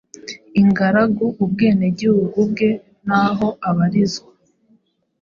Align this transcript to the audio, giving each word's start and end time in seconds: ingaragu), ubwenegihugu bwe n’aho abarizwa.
ingaragu), 0.61 1.25
ubwenegihugu 1.43 2.37
bwe 2.49 2.69
n’aho 3.07 3.47
abarizwa. 3.69 4.31